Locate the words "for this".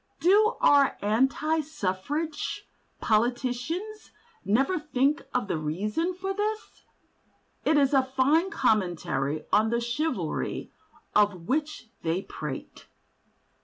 6.15-6.81